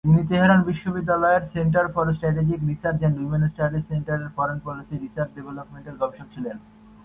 তিনি 0.05 0.21
তেহরান 0.29 0.61
বিশ্ববিদ্যালয়ের 0.69 1.43
center 1.53 1.85
for 1.93 2.05
strategic 2.15 2.59
research 2.69 2.99
এবং 3.01 3.15
উইমেন 3.19 3.43
স্টাডিজ 3.51 3.83
সেন্টারের 3.91 4.33
ফরেন 4.35 4.57
পলিসি 4.65 4.95
রিসার্চ 4.97 5.29
ডিপার্টমেন্টের 5.35 5.95
গবেষক 6.01 6.27
ছিলেন। 6.33 6.57